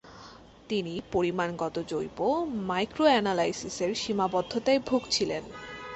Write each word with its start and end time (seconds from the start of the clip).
তিনি 0.69 0.93
পরিমাণগত 1.11 1.75
জৈব 1.91 2.19
মাইক্রোঅ্যানালাইসিসের 2.69 3.91
সীমাবদ্ধতায় 3.95 4.79
ভুগছিলেন। 4.87 5.43